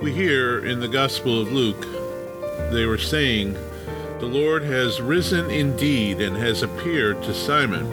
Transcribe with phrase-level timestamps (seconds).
[0.00, 1.80] We hear in the Gospel of Luke,
[2.70, 3.54] they were saying,
[4.20, 7.88] The Lord has risen indeed and has appeared to Simon.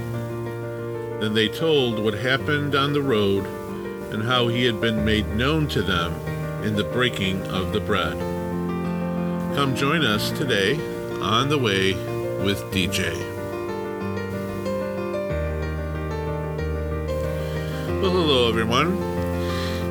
[1.21, 3.45] Then they told what happened on the road
[4.13, 6.13] and how he had been made known to them
[6.63, 8.19] in the breaking of the bread.
[9.55, 10.75] Come join us today
[11.21, 11.93] on the way
[12.43, 13.13] with DJ.
[18.01, 18.97] Well, hello everyone.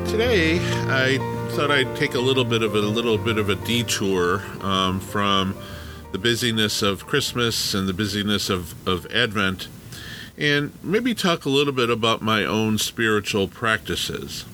[0.05, 0.59] Today
[0.89, 4.99] I thought I'd take a little bit of a, little bit of a detour um,
[4.99, 5.55] from
[6.11, 9.67] the busyness of Christmas and the busyness of, of Advent
[10.37, 14.45] and maybe talk a little bit about my own spiritual practices.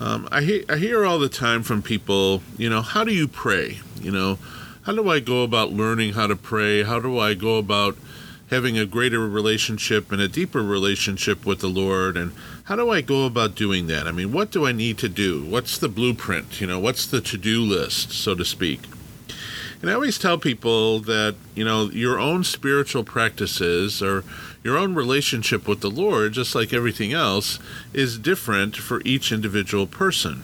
[0.00, 3.28] Um, I, he- I hear all the time from people, you know, how do you
[3.28, 3.78] pray?
[4.00, 4.38] You know,
[4.82, 6.82] how do I go about learning how to pray?
[6.82, 7.96] How do I go about
[8.50, 12.16] having a greater relationship and a deeper relationship with the Lord?
[12.16, 12.32] And
[12.64, 14.06] how do I go about doing that?
[14.06, 15.44] I mean, what do I need to do?
[15.44, 16.60] What's the blueprint?
[16.60, 18.80] You know, what's the to do list, so to speak?
[19.80, 24.24] And I always tell people that, you know, your own spiritual practices or
[24.64, 27.60] your own relationship with the Lord, just like everything else,
[27.92, 30.42] is different for each individual person.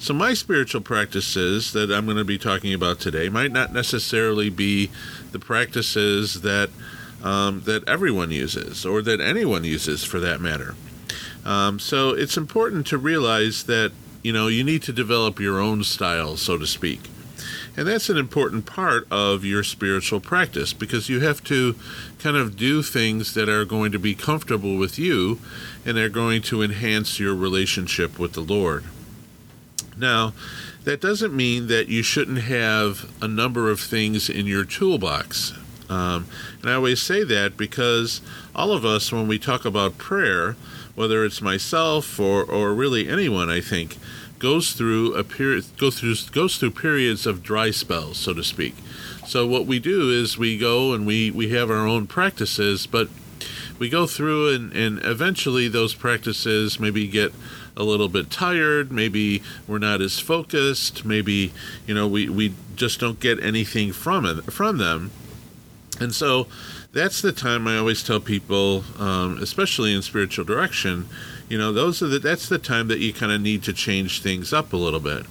[0.00, 4.48] So, my spiritual practices that I'm going to be talking about today might not necessarily
[4.48, 4.90] be
[5.32, 6.70] the practices that
[7.22, 10.74] um, that everyone uses or that anyone uses for that matter.
[11.44, 15.84] Um, so, it's important to realize that you know you need to develop your own
[15.84, 17.00] style, so to speak.
[17.76, 21.76] And that's an important part of your spiritual practice because you have to
[22.18, 25.38] kind of do things that are going to be comfortable with you
[25.84, 28.84] and are going to enhance your relationship with the Lord.
[29.96, 30.32] Now,
[30.82, 35.52] that doesn't mean that you shouldn't have a number of things in your toolbox.
[35.88, 36.26] Um,
[36.60, 38.20] and I always say that because
[38.54, 40.56] all of us, when we talk about prayer,
[40.94, 43.96] whether it's myself or, or really anyone, I think,
[44.38, 48.74] goes through a period go through goes through periods of dry spells, so to speak.
[49.26, 53.08] So what we do is we go and we we have our own practices, but
[53.78, 57.32] we go through and, and eventually those practices maybe get
[57.76, 61.52] a little bit tired maybe we're not as focused maybe
[61.86, 65.12] you know we, we just don't get anything from it from them
[66.00, 66.46] and so
[66.92, 71.08] that's the time i always tell people um, especially in spiritual direction
[71.48, 74.22] you know those are the that's the time that you kind of need to change
[74.22, 75.24] things up a little bit.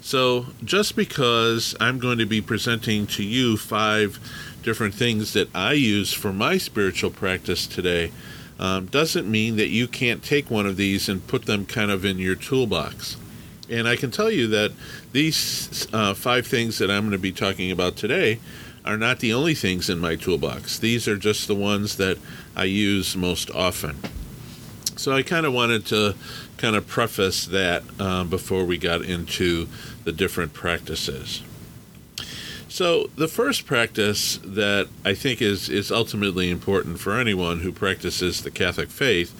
[0.00, 4.18] So just because i'm going to be presenting to you five
[4.62, 8.12] different things that i use for my spiritual practice today
[8.58, 12.04] um, doesn't mean that you can't take one of these and put them kind of
[12.04, 13.16] in your toolbox.
[13.70, 14.72] And i can tell you that
[15.12, 18.40] these uh, five things that i'm going to be talking about today
[18.84, 22.18] are not the only things in my toolbox these are just the ones that
[22.56, 23.96] i use most often
[24.96, 26.14] so I kind of wanted to
[26.56, 29.68] kind of preface that uh, before we got into
[30.04, 31.42] the different practices.
[32.68, 38.42] So the first practice that I think is is ultimately important for anyone who practices
[38.42, 39.34] the Catholic faith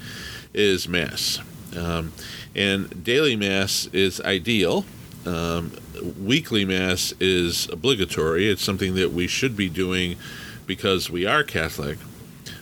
[0.53, 1.41] is Mass,
[1.77, 2.13] um,
[2.55, 4.85] and daily Mass is ideal.
[5.27, 5.73] Um,
[6.19, 8.49] weekly Mass is obligatory.
[8.49, 10.17] It's something that we should be doing
[10.67, 11.99] because we are Catholic.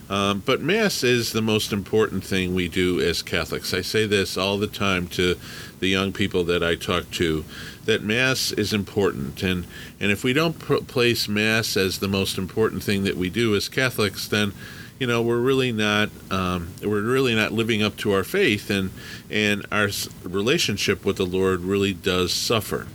[0.09, 3.73] Um, but Mass is the most important thing we do as Catholics.
[3.73, 5.37] I say this all the time to
[5.81, 7.45] the young people that I talk to
[7.87, 9.43] that Mass is important.
[9.43, 9.67] And,
[9.99, 13.57] and if we don't pr- place Mass as the most important thing that we do
[13.57, 14.53] as Catholics, then
[15.03, 18.93] you know we're really not um, we're really not living up to our faith and
[19.29, 19.89] and our
[20.23, 22.87] relationship with the Lord really does suffer.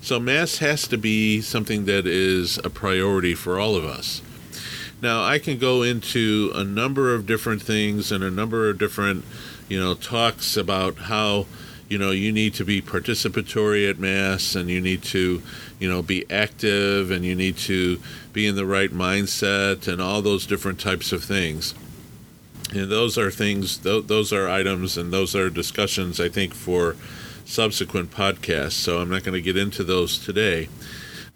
[0.00, 4.22] So Mass has to be something that is a priority for all of us.
[5.00, 9.24] Now, I can go into a number of different things and a number of different,
[9.68, 11.46] you know, talks about how,
[11.88, 15.42] you know, you need to be participatory at Mass and you need to,
[15.78, 18.00] you know, be active and you need to
[18.32, 21.74] be in the right mindset and all those different types of things.
[22.72, 26.96] And those are things, those are items and those are discussions, I think, for
[27.44, 28.72] subsequent podcasts.
[28.72, 30.68] So I'm not going to get into those today.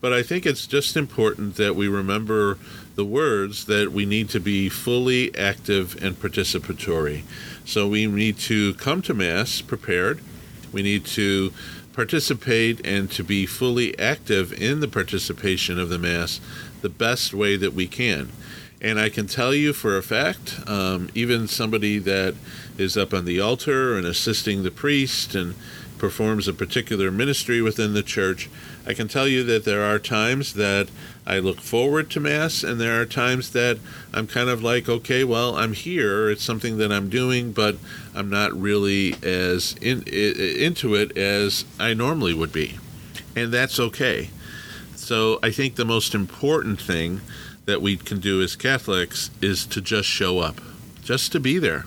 [0.00, 2.58] But I think it's just important that we remember
[2.96, 7.22] the words that we need to be fully active and participatory.
[7.64, 10.20] So we need to come to Mass prepared.
[10.72, 11.52] We need to
[11.92, 16.40] participate and to be fully active in the participation of the Mass
[16.82, 18.30] the best way that we can.
[18.80, 22.34] And I can tell you for a fact, um, even somebody that
[22.78, 25.54] is up on the altar and assisting the priest and
[26.00, 28.48] performs a particular ministry within the church,
[28.86, 30.88] I can tell you that there are times that
[31.26, 33.78] I look forward to Mass, and there are times that
[34.12, 36.30] I'm kind of like, okay, well, I'm here.
[36.30, 37.76] It's something that I'm doing, but
[38.14, 42.78] I'm not really as in, into it as I normally would be.
[43.36, 44.30] And that's okay.
[44.96, 47.20] So I think the most important thing
[47.66, 50.60] that we can do as Catholics is to just show up,
[51.02, 51.84] just to be there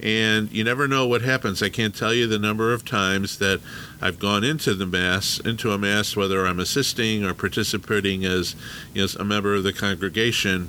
[0.00, 1.62] and you never know what happens.
[1.62, 3.60] I can't tell you the number of times that
[4.00, 8.54] I've gone into the mass, into a mass, whether I'm assisting or participating as
[8.94, 10.68] you know, a member of the congregation,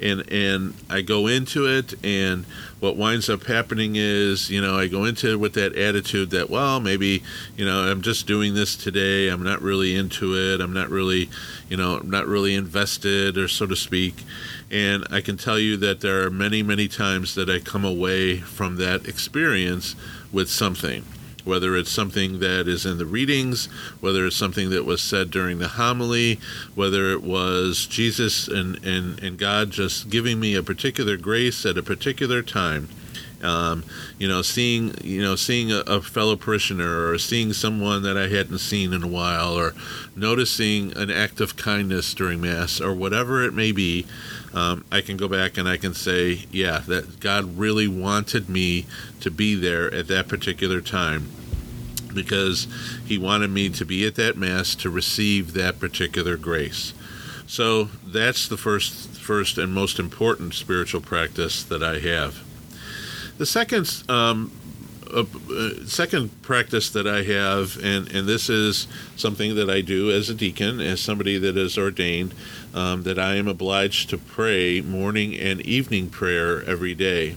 [0.00, 2.44] and and I go into it, and
[2.80, 6.50] what winds up happening is, you know, I go into it with that attitude that,
[6.50, 7.22] well, maybe,
[7.56, 9.28] you know, I'm just doing this today.
[9.28, 10.60] I'm not really into it.
[10.60, 11.30] I'm not really,
[11.70, 14.24] you know, I'm not really invested, or so to speak.
[14.70, 18.36] And I can tell you that there are many, many times that I come away
[18.38, 19.96] from that experience
[20.30, 21.04] with something.
[21.46, 23.66] Whether it's something that is in the readings,
[24.00, 26.40] whether it's something that was said during the homily,
[26.74, 31.78] whether it was Jesus and, and, and God just giving me a particular grace at
[31.78, 32.88] a particular time,
[33.42, 33.84] um,
[34.18, 38.28] you know, seeing you know seeing a, a, fellow parishioner or seeing someone that I
[38.28, 39.74] hadn't seen in a while, or
[40.14, 44.06] noticing an act of kindness during mass, or whatever it may be,
[44.54, 48.86] um, I can go back and I can say, yeah, that God really wanted me
[49.20, 51.28] to be there at that particular time
[52.14, 52.66] because
[53.04, 56.94] He wanted me to be at that mass to receive that particular grace.
[57.46, 62.45] So that's the first, first and most important spiritual practice that I have.
[63.38, 64.50] The second um,
[65.12, 65.24] uh,
[65.86, 70.34] second practice that I have, and, and this is something that I do as a
[70.34, 72.34] deacon, as somebody that is ordained,
[72.74, 77.36] um, that I am obliged to pray morning and evening prayer every day.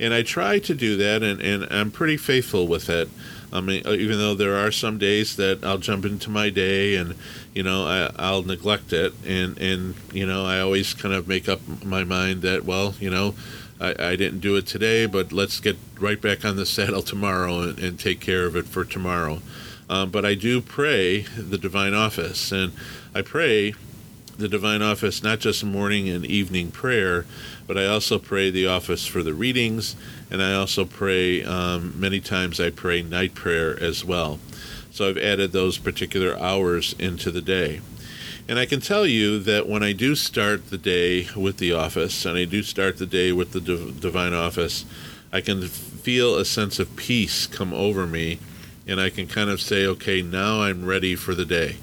[0.00, 3.08] And I try to do that, and, and I'm pretty faithful with it.
[3.52, 6.96] I mean, uh, even though there are some days that I'll jump into my day
[6.96, 7.14] and,
[7.52, 9.12] you know, I, I'll neglect it.
[9.26, 13.10] And, and, you know, I always kind of make up my mind that, well, you
[13.10, 13.34] know,
[13.82, 17.60] I, I didn't do it today, but let's get right back on the saddle tomorrow
[17.62, 19.42] and, and take care of it for tomorrow.
[19.90, 22.72] Um, but I do pray the divine office, and
[23.14, 23.74] I pray
[24.38, 27.26] the divine office not just morning and evening prayer,
[27.66, 29.96] but I also pray the office for the readings,
[30.30, 34.38] and I also pray um, many times I pray night prayer as well.
[34.92, 37.80] So I've added those particular hours into the day.
[38.48, 42.26] And I can tell you that when I do start the day with the office,
[42.26, 44.84] and I do start the day with the divine office,
[45.32, 48.40] I can feel a sense of peace come over me,
[48.86, 51.76] and I can kind of say, okay, now I'm ready for the day.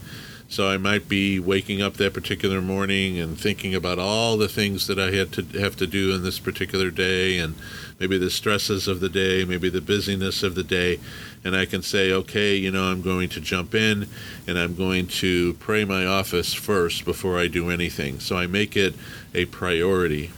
[0.49, 4.87] So I might be waking up that particular morning and thinking about all the things
[4.87, 7.53] that I had to have to do in this particular day, and
[7.99, 10.99] maybe the stresses of the day, maybe the busyness of the day
[11.43, 14.07] and I can say, okay, you know, I'm going to jump in
[14.47, 18.19] and I'm going to pray my office first before I do anything.
[18.19, 18.95] So I make it
[19.33, 20.31] a priority.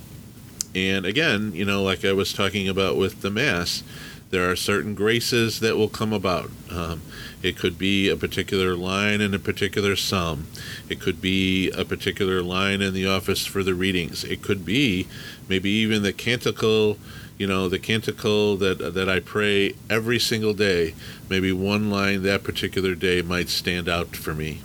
[0.76, 3.84] And again, you know, like I was talking about with the Mass,
[4.30, 6.52] there are certain graces that will come about.
[6.70, 7.02] Um,
[7.42, 10.48] it could be a particular line in a particular psalm.
[10.90, 14.24] It could be a particular line in the office for the readings.
[14.24, 15.08] It could be
[15.48, 16.98] maybe even the canticle
[17.42, 20.94] you know, the canticle that that I pray every single day,
[21.28, 24.62] maybe one line that particular day might stand out for me.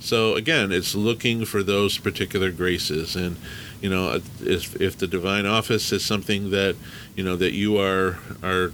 [0.00, 3.36] So again, it's looking for those particular graces, and
[3.82, 6.76] you know, if if the divine office is something that
[7.14, 8.72] you know that you are are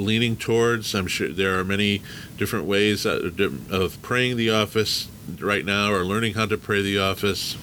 [0.00, 2.02] leaning towards, I'm sure there are many
[2.36, 7.56] different ways of praying the office right now, or learning how to pray the office,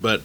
[0.00, 0.22] but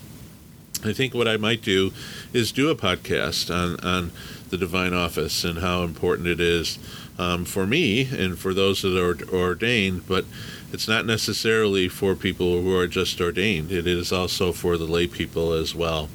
[0.84, 1.92] I think what I might do
[2.34, 4.12] is do a podcast on on
[4.50, 6.80] the divine office and how important it is
[7.20, 10.26] um, for me and for those that are ordained, but
[10.72, 13.72] it's not necessarily for people who are just ordained.
[13.72, 16.10] It is also for the lay people as well.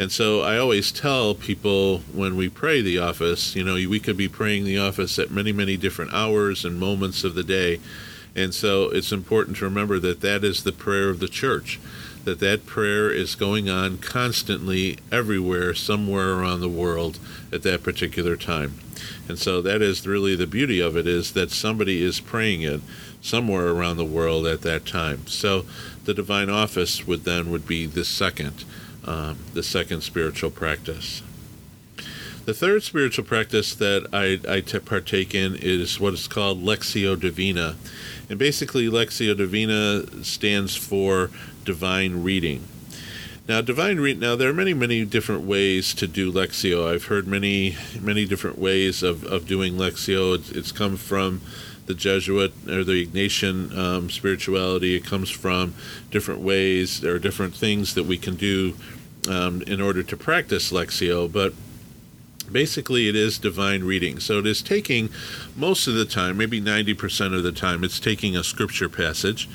[0.00, 4.16] And so I always tell people when we pray the office, you know, we could
[4.16, 7.80] be praying the office at many, many different hours and moments of the day.
[8.34, 11.78] And so it's important to remember that that is the prayer of the church
[12.24, 17.18] that that prayer is going on constantly everywhere somewhere around the world
[17.50, 18.74] at that particular time
[19.26, 22.82] and so that is really the beauty of it is that somebody is praying it
[23.22, 25.64] somewhere around the world at that time so
[26.04, 28.66] the divine office would then would be the second
[29.06, 31.22] um, the second spiritual practice
[32.50, 37.76] the third spiritual practice that I, I partake in is what is called Lectio Divina.
[38.28, 41.30] And basically, Lectio Divina stands for
[41.64, 42.64] divine reading.
[43.46, 44.20] Now, divine read.
[44.20, 46.92] Now, there are many, many different ways to do Lectio.
[46.92, 50.34] I've heard many, many different ways of, of doing Lectio.
[50.34, 51.40] It's, it's come from
[51.90, 54.94] the Jesuit or the Ignatian um, spirituality.
[54.94, 55.74] It comes from
[56.12, 57.00] different ways.
[57.00, 58.76] There are different things that we can do
[59.28, 61.52] um, in order to practice Lectio, but
[62.52, 64.20] basically it is divine reading.
[64.20, 65.10] So it is taking
[65.56, 69.48] most of the time, maybe 90% of the time, it's taking a scripture passage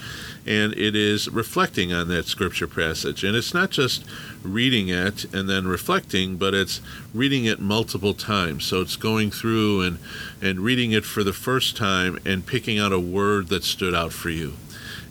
[0.45, 3.23] and it is reflecting on that scripture passage.
[3.23, 4.03] And it's not just
[4.43, 6.81] reading it and then reflecting, but it's
[7.13, 8.65] reading it multiple times.
[8.65, 9.99] So it's going through and,
[10.41, 14.13] and reading it for the first time and picking out a word that stood out
[14.13, 14.53] for you.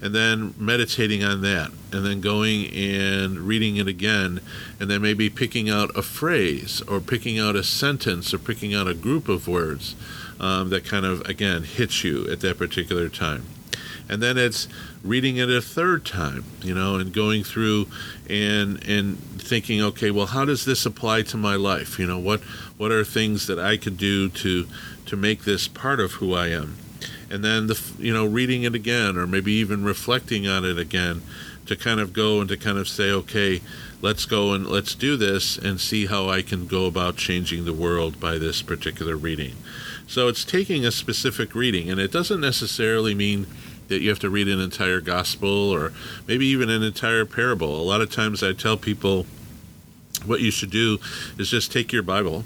[0.02, 4.40] And then meditating on that, and then going and reading it again,
[4.78, 8.86] and then maybe picking out a phrase, or picking out a sentence, or picking out
[8.86, 9.94] a group of words
[10.38, 13.44] um, that kind of, again, hits you at that particular time.
[14.08, 14.68] And then it's
[15.04, 17.86] reading it a third time you know and going through
[18.28, 21.98] and and thinking okay well how does this apply to my life?
[21.98, 22.40] You know what
[22.78, 24.66] what are things that i could do to
[25.04, 26.76] to make this part of who i am
[27.30, 31.22] and then the you know reading it again or maybe even reflecting on it again
[31.66, 33.60] to kind of go and to kind of say okay
[34.02, 37.72] let's go and let's do this and see how i can go about changing the
[37.72, 39.54] world by this particular reading
[40.06, 43.46] so it's taking a specific reading and it doesn't necessarily mean
[43.88, 45.92] that you have to read an entire gospel or
[46.26, 47.80] maybe even an entire parable.
[47.80, 49.26] A lot of times I tell people
[50.24, 50.98] what you should do
[51.38, 52.44] is just take your Bible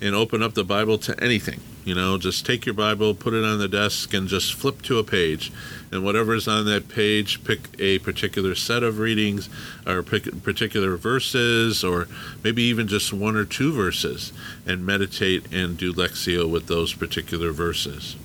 [0.00, 1.60] and open up the Bible to anything.
[1.84, 4.98] You know, just take your Bible, put it on the desk, and just flip to
[4.98, 5.52] a page.
[5.92, 9.48] And whatever's on that page, pick a particular set of readings
[9.86, 12.08] or pick particular verses, or
[12.42, 14.32] maybe even just one or two verses,
[14.66, 18.16] and meditate and do Lectio with those particular verses.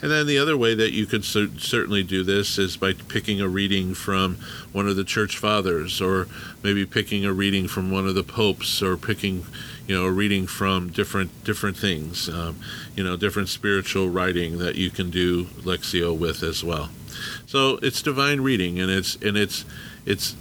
[0.00, 3.40] And then the other way that you could cer- certainly do this is by picking
[3.40, 4.36] a reading from
[4.72, 6.28] one of the church fathers, or
[6.62, 9.44] maybe picking a reading from one of the popes, or picking,
[9.88, 12.60] you know, reading from different different things, um,
[12.94, 16.90] you know, different spiritual writing that you can do Lectio with as well.
[17.46, 19.64] So it's divine reading, and it's and it's
[20.04, 20.32] it's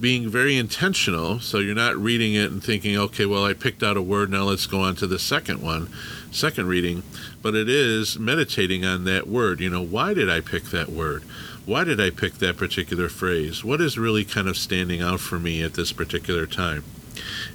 [0.00, 1.40] being very intentional.
[1.40, 4.44] So you're not reading it and thinking, okay, well, I picked out a word, now
[4.44, 5.90] let's go on to the second one,
[6.30, 7.02] second reading.
[7.42, 9.60] But it is meditating on that word.
[9.60, 11.22] You know, why did I pick that word?
[11.66, 13.64] Why did I pick that particular phrase?
[13.64, 16.84] What is really kind of standing out for me at this particular time?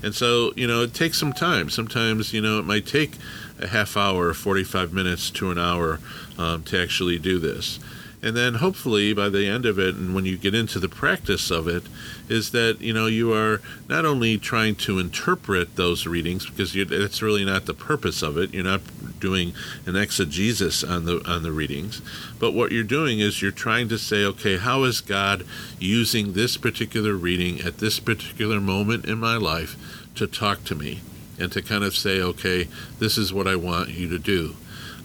[0.03, 1.69] And so, you know, it takes some time.
[1.69, 3.13] Sometimes, you know, it might take
[3.59, 5.99] a half hour, 45 minutes to an hour
[6.37, 7.79] um, to actually do this
[8.25, 11.51] and then hopefully by the end of it and when you get into the practice
[11.51, 11.83] of it
[12.27, 17.21] is that you know you are not only trying to interpret those readings because that's
[17.21, 18.51] really not the purpose of it.
[18.51, 18.81] You're not
[19.19, 19.53] doing
[19.85, 22.01] an exegesis on the on the readings.
[22.39, 25.45] But what you're doing is you're trying to say okay how is god
[25.79, 29.77] using this particular reading at this particular moment in my life
[30.15, 31.01] to talk to me
[31.37, 32.67] and to kind of say okay
[32.97, 34.55] this is what i want you to do?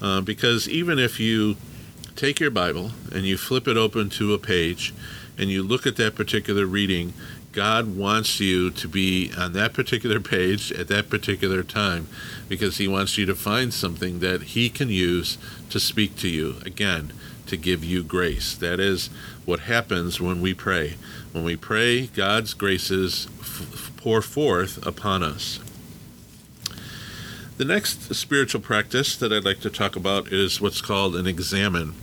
[0.01, 1.57] Uh, because even if you
[2.21, 4.93] take your Bible and you flip it open to a page
[5.39, 7.15] and you look at that particular reading,
[7.53, 12.09] God wants you to be on that particular page at that particular time
[12.47, 15.39] because He wants you to find something that He can use
[15.71, 16.57] to speak to you.
[16.67, 17.15] Again,
[17.47, 18.55] to give you grace.
[18.55, 19.09] That is
[19.47, 20.97] what happens when we pray.
[21.33, 25.59] When we pray, God's graces f- pour forth upon us.
[27.57, 31.95] The next spiritual practice that I'd like to talk about is what's called an examen.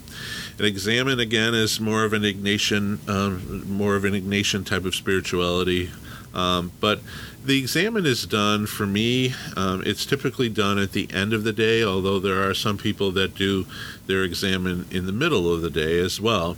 [0.59, 4.95] An examen again is more of an Ignatian, um, more of an Ignatian type of
[4.95, 5.91] spirituality.
[6.33, 6.99] Um, but
[7.45, 9.33] the examen is done for me.
[9.55, 13.11] Um, it's typically done at the end of the day, although there are some people
[13.11, 13.67] that do
[14.07, 16.57] their examen in the middle of the day as well.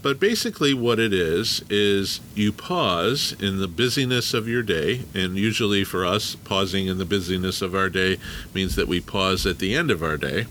[0.00, 5.02] But basically, what it is, is you pause in the busyness of your day.
[5.14, 8.18] And usually for us, pausing in the busyness of our day
[8.52, 10.46] means that we pause at the end of our day.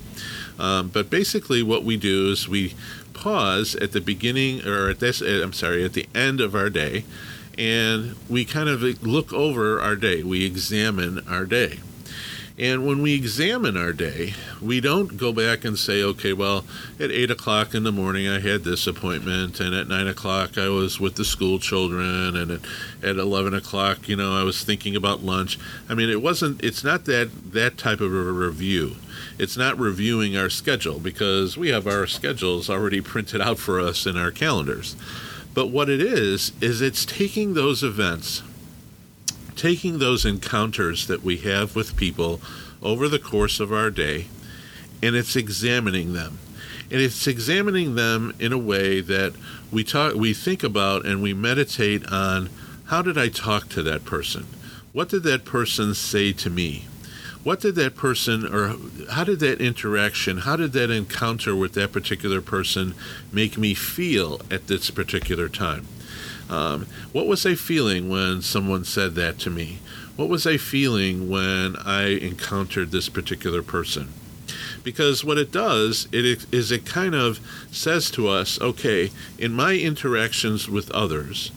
[0.59, 2.73] Um, but basically, what we do is we
[3.13, 6.69] pause at the beginning, or at this, uh, I'm sorry, at the end of our
[6.69, 7.05] day,
[7.57, 10.23] and we kind of look over our day.
[10.23, 11.79] We examine our day.
[12.57, 16.65] And when we examine our day, we don't go back and say, okay, well,
[16.99, 20.69] at 8 o'clock in the morning I had this appointment, and at 9 o'clock I
[20.69, 22.61] was with the school children, and at,
[23.01, 25.57] at 11 o'clock, you know, I was thinking about lunch.
[25.89, 28.97] I mean, it wasn't, it's not that, that type of a review.
[29.37, 34.05] It's not reviewing our schedule because we have our schedules already printed out for us
[34.05, 34.95] in our calendars.
[35.53, 38.43] But what it is, is it's taking those events
[39.55, 42.41] taking those encounters that we have with people
[42.81, 44.27] over the course of our day
[45.01, 46.39] and it's examining them.
[46.91, 49.33] And it's examining them in a way that
[49.71, 52.49] we talk we think about and we meditate on
[52.85, 54.45] how did I talk to that person?
[54.91, 56.85] What did that person say to me?
[57.43, 58.75] What did that person, or
[59.11, 62.95] how did that interaction, how did that encounter with that particular person
[63.33, 65.85] make me feel at this particular time?
[66.49, 69.79] Um, what was I feeling when someone said that to me?
[70.15, 74.09] What was I feeling when I encountered this particular person?
[74.83, 77.39] Because what it does it is it kind of
[77.71, 81.51] says to us, okay, in my interactions with others,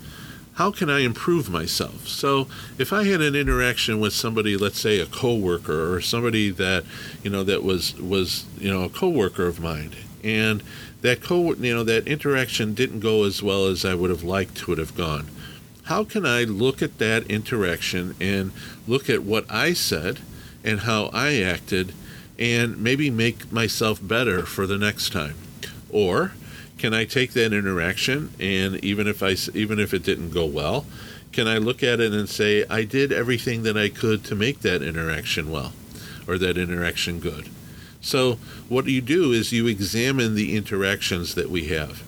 [0.56, 2.08] how can I improve myself?
[2.08, 2.48] So
[2.78, 6.84] if I had an interaction with somebody, let's say a coworker or somebody that
[7.22, 9.92] you know that was was you know a coworker of mine,
[10.24, 10.62] and
[11.02, 14.56] that co you know that interaction didn't go as well as I would have liked
[14.58, 15.28] to have gone.
[15.84, 18.50] How can I look at that interaction and
[18.88, 20.20] look at what I said
[20.64, 21.92] and how I acted,
[22.38, 25.34] and maybe make myself better for the next time,
[25.90, 26.32] or
[26.78, 30.86] can I take that interaction and even if I even if it didn't go well,
[31.32, 34.60] can I look at it and say I did everything that I could to make
[34.60, 35.72] that interaction well
[36.26, 37.48] or that interaction good?
[38.00, 42.02] So what you do is you examine the interactions that we have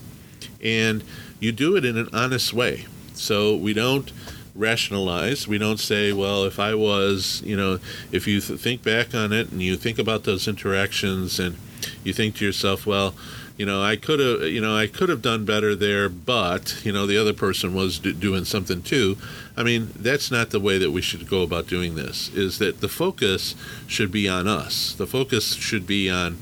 [0.62, 1.02] and
[1.40, 2.86] you do it in an honest way.
[3.14, 4.12] So we don't
[4.58, 5.46] rationalize.
[5.46, 7.78] We don't say, well, if I was, you know,
[8.12, 11.56] if you th- think back on it and you think about those interactions and
[12.02, 13.14] you think to yourself, well,
[13.56, 16.92] you know, I could have, you know, I could have done better there, but you
[16.92, 19.16] know, the other person was do- doing something too.
[19.56, 22.28] I mean, that's not the way that we should go about doing this.
[22.34, 23.54] Is that the focus
[23.86, 24.92] should be on us.
[24.92, 26.38] The focus should be on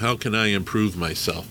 [0.00, 1.46] how can I improve myself,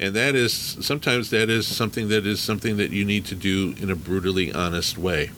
[0.00, 3.74] and that is sometimes that is something that is something that you need to do
[3.80, 5.30] in a brutally honest way.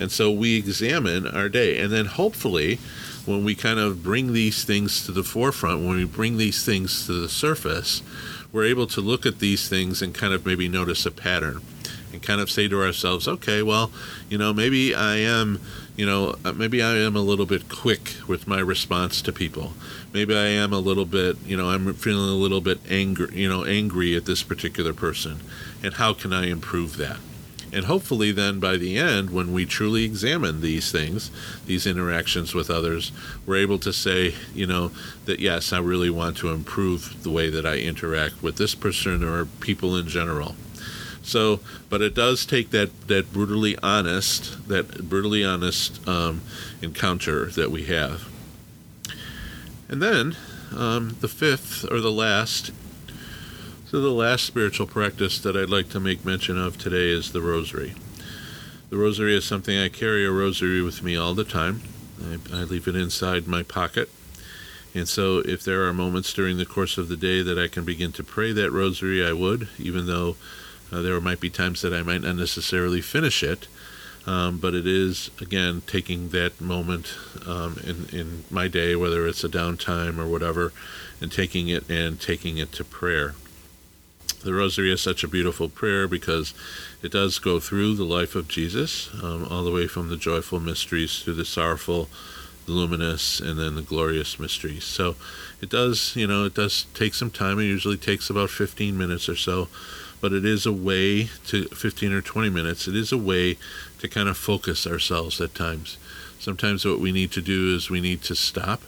[0.00, 2.78] And so we examine our day, and then hopefully
[3.26, 7.06] when we kind of bring these things to the forefront, when we bring these things
[7.06, 8.02] to the surface,
[8.52, 11.60] we're able to look at these things and kind of maybe notice a pattern
[12.12, 13.90] and kind of say to ourselves, okay, well,
[14.30, 15.60] you know, maybe I am,
[15.98, 19.72] you know, uh, maybe I am a little bit quick with my response to people.
[20.12, 23.48] Maybe I am a little bit, you know, I'm feeling a little bit angry, you
[23.48, 25.40] know, angry at this particular person.
[25.82, 27.16] And how can I improve that?
[27.72, 31.32] And hopefully, then by the end, when we truly examine these things,
[31.66, 33.10] these interactions with others,
[33.44, 34.92] we're able to say, you know,
[35.24, 39.24] that yes, I really want to improve the way that I interact with this person
[39.24, 40.54] or people in general.
[41.28, 41.60] So,
[41.90, 46.40] but it does take that, that brutally honest, that brutally honest um,
[46.80, 48.26] encounter that we have.
[49.90, 50.36] And then
[50.74, 52.72] um, the fifth or the last
[53.90, 57.40] so, the last spiritual practice that I'd like to make mention of today is the
[57.40, 57.94] rosary.
[58.90, 61.80] The rosary is something I carry a rosary with me all the time.
[62.22, 64.10] I, I, leave it inside my pocket.
[64.94, 67.84] And so, if there are moments during the course of the day that I can
[67.84, 70.36] begin to pray that rosary, I would, even though
[70.92, 73.68] uh, there might be times that I might not necessarily finish it.
[74.26, 79.42] Um, but it is, again, taking that moment um, in, in my day, whether it's
[79.42, 80.70] a downtime or whatever,
[81.18, 83.34] and taking it and taking it to prayer.
[84.44, 86.52] The Rosary is such a beautiful prayer because
[87.02, 90.60] it does go through the life of Jesus, um, all the way from the joyful
[90.60, 92.08] mysteries to the sorrowful,
[92.66, 94.84] the luminous, and then the glorious mysteries.
[94.84, 95.16] So
[95.60, 97.58] it does, you know, it does take some time.
[97.58, 99.68] It usually takes about 15 minutes or so,
[100.20, 102.88] but it is a way to 15 or 20 minutes.
[102.88, 103.56] It is a way
[103.98, 105.96] to kind of focus ourselves at times.
[106.38, 108.82] Sometimes what we need to do is we need to stop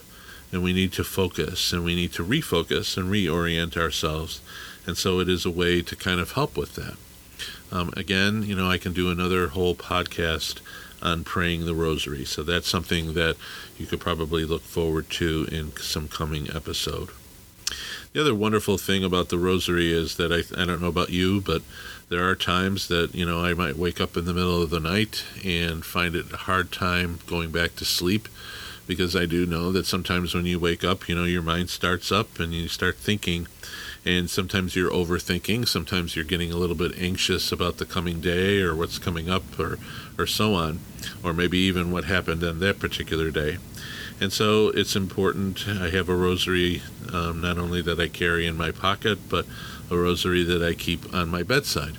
[0.53, 4.41] and we need to focus and we need to refocus and reorient ourselves
[4.87, 6.97] and so it is a way to kind of help with that.
[7.73, 10.61] Um, again, you know, I can do another whole podcast
[11.03, 12.25] on praying the rosary.
[12.25, 13.37] So that's something that
[13.79, 17.11] you could probably look forward to in some coming episode.
[18.13, 21.41] The other wonderful thing about the rosary is that I, I don't know about you,
[21.41, 21.63] but
[22.09, 24.81] there are times that, you know, I might wake up in the middle of the
[24.81, 28.29] night and find it a hard time going back to sleep
[28.87, 32.11] because I do know that sometimes when you wake up, you know, your mind starts
[32.11, 33.47] up and you start thinking
[34.05, 38.61] and sometimes you're overthinking sometimes you're getting a little bit anxious about the coming day
[38.61, 39.79] or what's coming up or
[40.19, 40.81] or so on
[41.23, 43.59] or maybe even what happened on that particular day
[44.21, 48.57] and so it's important i have a rosary um, not only that i carry in
[48.57, 49.47] my pocket but
[49.91, 51.97] a rosary that i keep on my bedside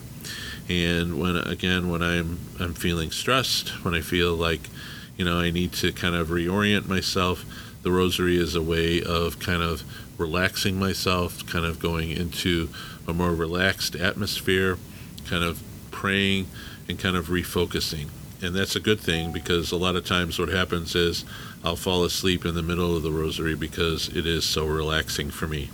[0.70, 4.70] and when again when i'm i'm feeling stressed when i feel like
[5.18, 7.46] you know i need to kind of reorient myself
[7.82, 9.84] the rosary is a way of kind of
[10.22, 12.70] relaxing myself, kind of going into
[13.08, 14.78] a more relaxed atmosphere,
[15.26, 16.46] kind of praying
[16.88, 18.08] and kind of refocusing.
[18.42, 21.26] And that's a good thing because a lot of times what happens is
[21.64, 25.48] I'll fall asleep in the middle of the rosary because it is so relaxing for
[25.48, 25.70] me.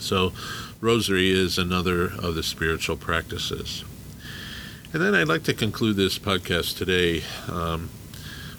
[0.00, 0.32] So,
[0.80, 3.84] rosary is another of the spiritual practices.
[4.92, 7.90] And then I'd like to conclude this podcast today um,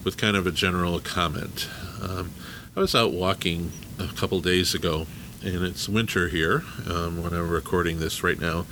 [0.03, 1.67] with kind of a general comment.
[2.01, 2.31] Um,
[2.75, 5.07] I was out walking a couple days ago,
[5.43, 8.65] and it's winter here um, when I'm recording this right now.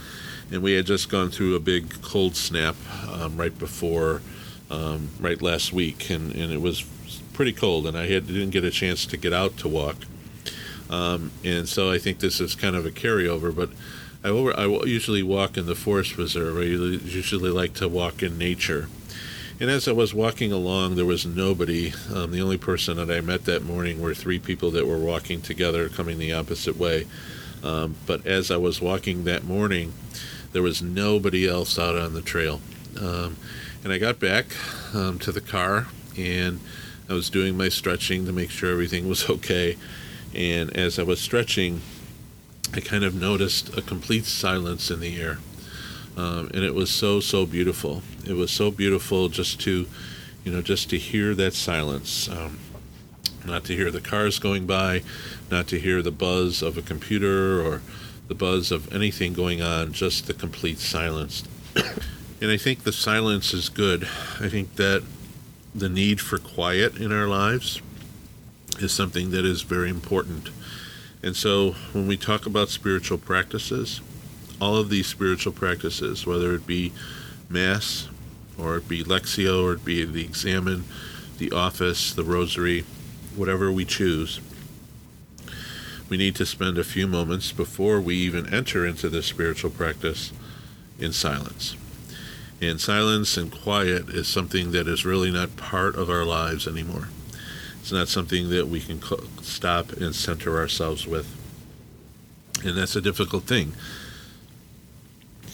[0.52, 2.76] And we had just gone through a big cold snap
[3.10, 4.22] um, right before,
[4.72, 6.84] um, right last week, and, and it was
[7.34, 9.98] pretty cold, and I had, didn't get a chance to get out to walk.
[10.90, 13.70] Um, and so I think this is kind of a carryover, but
[14.24, 16.58] I, over, I usually walk in the forest reserve.
[16.58, 18.88] I usually like to walk in nature.
[19.60, 21.94] And as I was walking along, there was nobody.
[22.14, 25.42] Um, the only person that I met that morning were three people that were walking
[25.42, 27.08] together, coming the opposite way.
[27.64, 29.94] Um, but as I was walking that morning,
[30.54, 32.62] there was nobody else out on the trail.
[33.00, 33.38] Um,
[33.84, 34.46] and I got back
[34.94, 36.60] um, to the car and
[37.10, 39.78] I was doing my stretching to make sure everything was okay.
[40.34, 41.82] And as I was stretching,
[42.74, 45.40] I kind of noticed a complete silence in the air.
[46.18, 48.02] Um, and it was so so beautiful.
[48.26, 49.88] It was so beautiful just to,
[50.44, 52.60] you know, just to hear that silence, um,
[53.46, 55.04] not to hear the cars going by,
[55.52, 57.82] not to hear the buzz of a computer or
[58.28, 61.44] the buzz of anything going on, just the complete silence.
[62.42, 64.04] and I think the silence is good.
[64.40, 65.04] I think that
[65.74, 67.82] the need for quiet in our lives
[68.80, 70.50] is something that is very important.
[71.24, 74.02] And so when we talk about spiritual practices,
[74.60, 76.94] all of these spiritual practices, whether it be
[77.50, 78.08] Mass,
[78.58, 80.84] or it be Lectio, or it be the Examen,
[81.38, 82.84] the Office, the Rosary,
[83.36, 84.40] whatever we choose,
[86.10, 90.32] we need to spend a few moments before we even enter into this spiritual practice
[91.00, 91.76] in silence.
[92.62, 97.10] And silence and quiet is something that is really not part of our lives anymore.
[97.82, 99.02] It's not something that we can
[99.42, 101.28] stop and center ourselves with.
[102.64, 103.74] And that's a difficult thing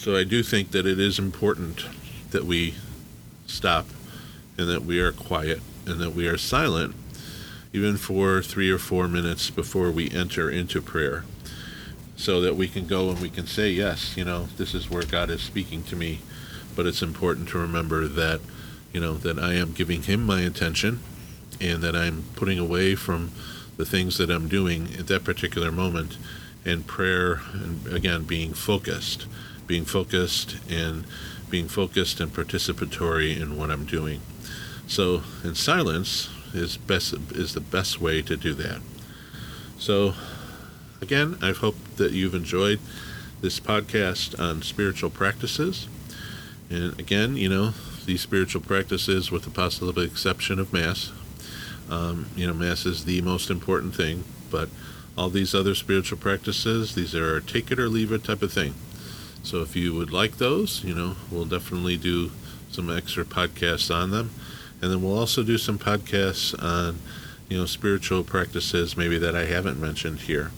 [0.04, 1.86] so I do think that it is important
[2.32, 2.76] that we
[3.48, 3.86] stop
[4.58, 6.94] and that we are quiet and that we are silent,
[7.74, 11.26] even for three or four minutes before we enter into prayer,
[12.16, 15.04] so that we can go and we can say, Yes, you know, this is where
[15.04, 16.20] God is speaking to me.
[16.76, 18.40] But it's important to remember that,
[18.94, 21.02] you know, that I am giving Him my attention
[21.60, 23.32] and that I'm putting away from
[23.78, 26.18] the things that I'm doing at that particular moment
[26.66, 29.28] and prayer and again being focused
[29.68, 31.06] being focused and
[31.50, 34.22] being focused and participatory in what I'm doing.
[34.88, 38.82] So, in silence is best is the best way to do that.
[39.78, 40.14] So,
[41.02, 42.80] again, I hope that you've enjoyed
[43.42, 45.88] this podcast on spiritual practices.
[46.70, 47.74] And again, you know,
[48.06, 51.12] these spiritual practices, with the possible exception of Mass,
[51.90, 54.70] um, you know, Mass is the most important thing, but
[55.18, 58.74] all these other spiritual practices, these are take it or leave it type of thing.
[59.44, 62.32] So if you would like those, you know, we'll definitely do
[62.72, 64.32] some extra podcasts on them.
[64.84, 67.00] And then we'll also do some podcasts on,
[67.48, 70.52] you know, spiritual practices maybe that I haven't mentioned here.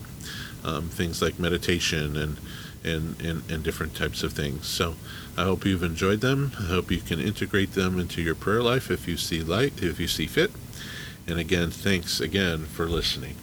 [0.64, 2.38] Um, things like meditation and,
[2.84, 4.66] and, and, and different types of things.
[4.66, 4.96] So
[5.38, 6.54] I hope you've enjoyed them.
[6.60, 10.00] I hope you can integrate them into your prayer life if you see light, if
[10.00, 10.52] you see fit.
[11.28, 13.36] And again, thanks again for listening.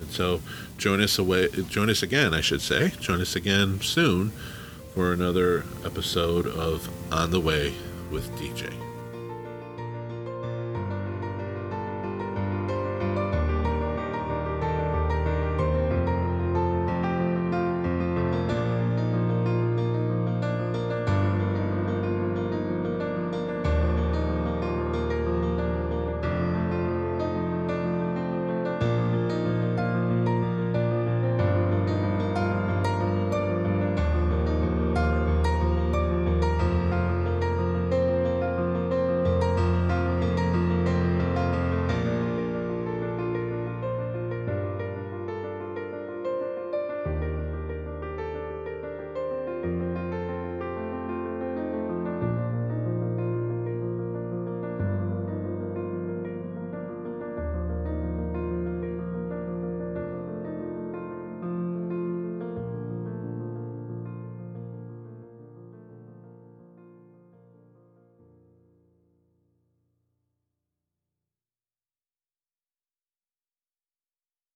[0.00, 0.40] And so
[0.78, 2.92] join us away join us again, I should say.
[3.00, 4.30] Join us again soon
[4.94, 7.74] for another episode of On the Way
[8.14, 8.83] with DJ.